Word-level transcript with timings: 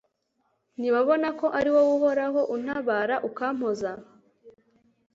nibabona 0.79 1.27
ko 1.39 1.45
ari 1.57 1.69
wowe, 1.75 1.89
uhoraho, 1.97 2.41
untabara 2.55 3.15
ukampoza 3.29 3.91